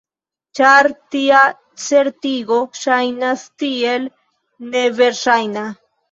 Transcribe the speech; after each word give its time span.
Ĉar 0.59 0.87
tia 1.15 1.41
certigo 1.87 2.57
ŝajnas 2.83 3.43
tiel 3.63 4.07
neverŝajna. 4.71 5.67